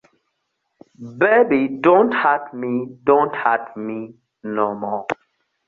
[1.19, 5.05] Baby don't hurt me, don't hurt me...no more.